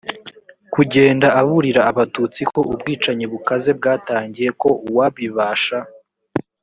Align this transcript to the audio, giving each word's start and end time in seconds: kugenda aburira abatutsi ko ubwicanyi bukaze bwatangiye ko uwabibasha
kugenda 0.73 1.27
aburira 1.41 1.81
abatutsi 1.91 2.41
ko 2.53 2.59
ubwicanyi 2.73 3.25
bukaze 3.31 3.69
bwatangiye 3.77 4.49
ko 4.61 4.69
uwabibasha 4.89 5.77